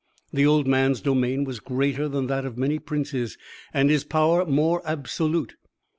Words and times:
The 0.33 0.47
old 0.47 0.65
man's 0.65 0.99
domain 0.99 1.43
was 1.43 1.59
greater 1.59 2.09
than 2.09 2.25
that 2.25 2.43
of 2.43 2.57
many 2.57 2.79
princes, 2.79 3.37
and 3.71 3.87
his 3.91 4.03
power 4.03 4.47
more 4.47 4.81
absolute. 4.83 5.57